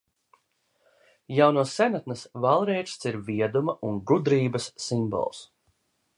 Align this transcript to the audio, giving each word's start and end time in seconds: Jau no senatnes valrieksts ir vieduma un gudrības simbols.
Jau 1.39 1.49
no 1.57 1.65
senatnes 1.73 2.23
valrieksts 2.47 3.09
ir 3.11 3.21
vieduma 3.29 3.77
un 3.91 4.01
gudrības 4.13 4.69
simbols. 4.89 5.45